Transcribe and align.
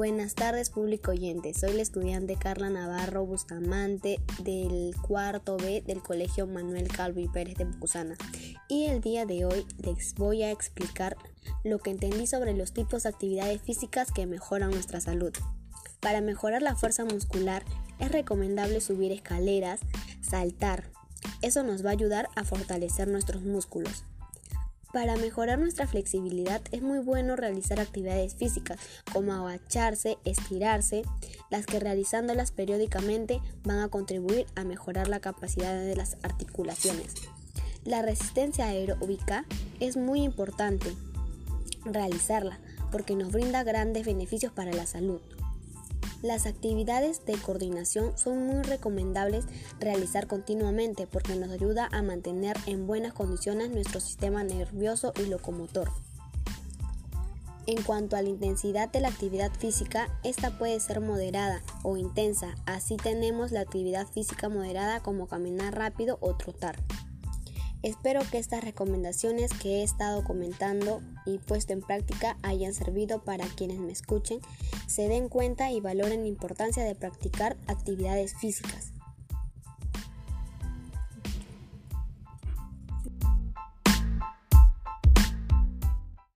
Buenas 0.00 0.34
tardes, 0.34 0.70
público 0.70 1.10
oyente. 1.10 1.52
Soy 1.52 1.74
la 1.74 1.82
estudiante 1.82 2.34
Carla 2.36 2.70
Navarro 2.70 3.26
Bustamante 3.26 4.18
del 4.42 4.94
cuarto 4.96 5.58
B 5.58 5.82
del 5.86 6.02
Colegio 6.02 6.46
Manuel 6.46 6.88
Calvo 6.88 7.20
y 7.20 7.28
Pérez 7.28 7.58
de 7.58 7.66
Bucusana. 7.66 8.16
Y 8.66 8.86
el 8.86 9.02
día 9.02 9.26
de 9.26 9.44
hoy 9.44 9.66
les 9.76 10.14
voy 10.14 10.42
a 10.42 10.50
explicar 10.50 11.18
lo 11.64 11.80
que 11.80 11.90
entendí 11.90 12.26
sobre 12.26 12.54
los 12.54 12.72
tipos 12.72 13.02
de 13.02 13.10
actividades 13.10 13.60
físicas 13.60 14.10
que 14.10 14.24
mejoran 14.24 14.70
nuestra 14.70 15.02
salud. 15.02 15.34
Para 16.00 16.22
mejorar 16.22 16.62
la 16.62 16.76
fuerza 16.76 17.04
muscular 17.04 17.62
es 17.98 18.10
recomendable 18.10 18.80
subir 18.80 19.12
escaleras, 19.12 19.80
saltar. 20.22 20.90
Eso 21.42 21.62
nos 21.62 21.84
va 21.84 21.90
a 21.90 21.92
ayudar 21.92 22.30
a 22.36 22.44
fortalecer 22.44 23.06
nuestros 23.06 23.42
músculos. 23.42 24.06
Para 24.92 25.16
mejorar 25.16 25.58
nuestra 25.58 25.86
flexibilidad 25.86 26.60
es 26.72 26.82
muy 26.82 26.98
bueno 26.98 27.36
realizar 27.36 27.78
actividades 27.78 28.34
físicas 28.34 28.78
como 29.12 29.32
agacharse, 29.32 30.18
estirarse, 30.24 31.02
las 31.48 31.64
que 31.66 31.78
realizándolas 31.78 32.50
periódicamente 32.50 33.40
van 33.62 33.78
a 33.78 33.88
contribuir 33.88 34.46
a 34.56 34.64
mejorar 34.64 35.06
la 35.06 35.20
capacidad 35.20 35.78
de 35.78 35.94
las 35.94 36.16
articulaciones. 36.22 37.14
La 37.84 38.02
resistencia 38.02 38.66
aeróbica 38.66 39.44
es 39.78 39.96
muy 39.96 40.22
importante 40.22 40.92
realizarla 41.84 42.58
porque 42.90 43.14
nos 43.14 43.30
brinda 43.30 43.62
grandes 43.62 44.04
beneficios 44.04 44.52
para 44.52 44.72
la 44.72 44.86
salud. 44.86 45.20
Las 46.22 46.44
actividades 46.44 47.24
de 47.24 47.38
coordinación 47.38 48.16
son 48.18 48.46
muy 48.46 48.62
recomendables 48.62 49.46
realizar 49.78 50.26
continuamente 50.26 51.06
porque 51.06 51.34
nos 51.34 51.50
ayuda 51.50 51.88
a 51.92 52.02
mantener 52.02 52.56
en 52.66 52.86
buenas 52.86 53.14
condiciones 53.14 53.70
nuestro 53.70 54.00
sistema 54.00 54.44
nervioso 54.44 55.14
y 55.18 55.26
locomotor. 55.26 55.90
En 57.66 57.82
cuanto 57.82 58.16
a 58.16 58.22
la 58.22 58.28
intensidad 58.28 58.90
de 58.90 59.00
la 59.00 59.08
actividad 59.08 59.52
física, 59.52 60.08
esta 60.24 60.58
puede 60.58 60.78
ser 60.80 61.00
moderada 61.00 61.62
o 61.82 61.96
intensa. 61.96 62.54
Así 62.66 62.96
tenemos 62.96 63.52
la 63.52 63.60
actividad 63.60 64.06
física 64.06 64.48
moderada 64.48 65.00
como 65.00 65.26
caminar 65.26 65.74
rápido 65.74 66.18
o 66.20 66.34
trotar. 66.34 66.76
Espero 67.82 68.20
que 68.30 68.38
estas 68.38 68.62
recomendaciones 68.62 69.52
que 69.54 69.80
he 69.80 69.82
estado 69.82 70.22
comentando 70.22 71.00
y 71.24 71.38
puesto 71.38 71.72
en 71.72 71.80
práctica 71.80 72.36
hayan 72.42 72.74
servido 72.74 73.22
para 73.24 73.46
quienes 73.46 73.78
me 73.78 73.92
escuchen, 73.92 74.40
se 74.86 75.08
den 75.08 75.28
cuenta 75.28 75.70
y 75.70 75.80
valoren 75.80 76.22
la 76.22 76.28
importancia 76.28 76.84
de 76.84 76.94
practicar 76.94 77.56
actividades 77.66 78.34
físicas. 78.34 78.92